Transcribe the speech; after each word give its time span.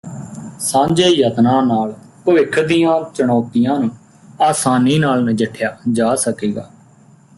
ਸਾਂਝੇ 0.59 1.09
ਯਤਨਾਂ 1.09 1.61
ਨਾਲ 1.63 1.93
ਭਵਿੱਖ 2.25 2.59
ਦੀਆਂ 2.59 2.93
ਚੁਣੌਤੀਆਂ 3.13 3.79
ਨੂੰ 3.79 3.89
ਅਸਾਨੀ 4.49 4.97
ਨਾਲ 4.99 5.23
ਨਜਿੱਠਿਆ 5.25 5.75
ਜਾ 5.91 6.15
ਸਕੇਗਾ 6.15 6.69